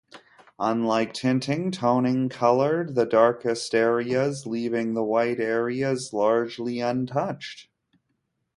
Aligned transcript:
Unlike 0.57 1.13
tinting, 1.13 1.69
toning 1.69 2.27
colored 2.27 2.95
the 2.95 3.05
darkest 3.05 3.75
areas, 3.75 4.47
leaving 4.47 4.95
the 4.95 5.03
white 5.03 5.39
areas 5.39 6.11
largely 6.11 6.79
untouched. 6.79 7.69